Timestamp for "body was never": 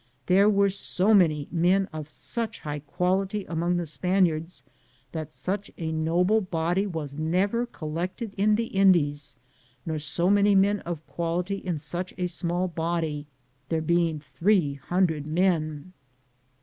6.41-7.67